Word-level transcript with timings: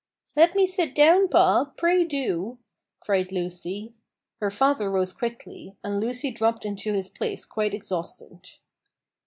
"Let 0.35 0.55
me 0.55 0.65
sit 0.65 0.95
down, 0.95 1.27
pa, 1.27 1.73
pray 1.77 2.03
do!" 2.05 2.57
cried 3.01 3.31
Lucy. 3.31 3.93
Her 4.39 4.49
father 4.49 4.89
rose 4.89 5.13
quickly, 5.13 5.75
and 5.83 5.99
Lucy 5.99 6.31
dropped 6.31 6.65
into 6.65 6.91
his 6.93 7.07
place 7.07 7.45
quite 7.45 7.75
exhausted. 7.75 8.49